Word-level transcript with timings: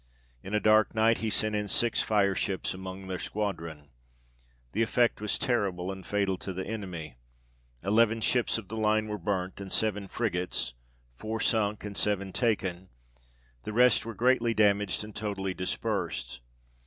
In 0.41 0.55
a 0.55 0.59
dark 0.59 0.95
night, 0.95 1.19
he 1.19 1.29
sent 1.29 1.53
in 1.55 1.67
six 1.67 2.01
fire 2.01 2.33
ships 2.33 2.73
among 2.73 3.05
their 3.05 3.19
squadron. 3.19 3.89
The 4.71 4.81
effect 4.81 5.21
was 5.21 5.37
terrible, 5.37 5.91
and 5.91 6.03
fatal 6.03 6.39
to 6.39 6.53
the 6.53 6.65
enemy; 6.65 7.17
eleven 7.83 8.19
ships 8.19 8.57
of 8.57 8.67
the 8.67 8.77
line 8.77 9.07
were 9.07 9.19
burnt, 9.19 9.61
and 9.61 9.71
seven 9.71 10.07
frigates, 10.07 10.73
four 11.13 11.39
sunk, 11.39 11.83
and 11.85 11.95
seven 11.95 12.33
taken: 12.33 12.89
the 13.61 13.73
rest 13.73 14.03
were 14.03 14.15
greatly 14.15 14.55
damaged 14.55 15.03
and 15.03 15.15
totally 15.15 15.53
dispersed. 15.53 16.41